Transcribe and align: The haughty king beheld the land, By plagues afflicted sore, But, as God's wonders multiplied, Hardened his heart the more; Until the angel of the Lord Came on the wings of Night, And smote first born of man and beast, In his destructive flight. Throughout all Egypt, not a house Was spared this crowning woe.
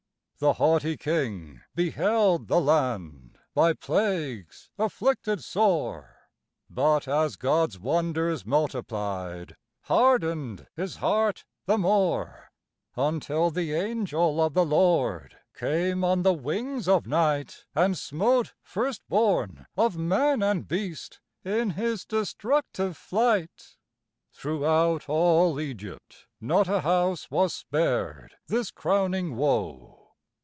The 0.43 0.53
haughty 0.53 0.97
king 0.97 1.61
beheld 1.75 2.47
the 2.47 2.59
land, 2.59 3.37
By 3.53 3.73
plagues 3.73 4.71
afflicted 4.75 5.43
sore, 5.43 6.31
But, 6.67 7.07
as 7.07 7.35
God's 7.35 7.77
wonders 7.77 8.43
multiplied, 8.43 9.55
Hardened 9.81 10.65
his 10.75 10.95
heart 10.95 11.45
the 11.67 11.77
more; 11.77 12.49
Until 12.95 13.51
the 13.51 13.73
angel 13.75 14.41
of 14.43 14.55
the 14.55 14.65
Lord 14.65 15.37
Came 15.53 16.03
on 16.03 16.23
the 16.23 16.33
wings 16.33 16.87
of 16.87 17.05
Night, 17.05 17.65
And 17.75 17.95
smote 17.95 18.55
first 18.63 19.03
born 19.07 19.67
of 19.77 19.95
man 19.95 20.41
and 20.41 20.67
beast, 20.67 21.19
In 21.45 21.69
his 21.69 22.03
destructive 22.03 22.97
flight. 22.97 23.77
Throughout 24.33 25.07
all 25.07 25.59
Egypt, 25.59 26.25
not 26.39 26.67
a 26.67 26.81
house 26.81 27.29
Was 27.29 27.53
spared 27.53 28.37
this 28.47 28.71
crowning 28.71 29.35
woe. 29.35 29.99